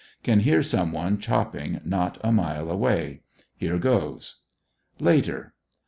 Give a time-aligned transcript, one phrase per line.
[0.23, 3.21] Can hear some one chopping not a mile away.
[3.55, 4.37] Here goes.
[4.99, 5.53] Later.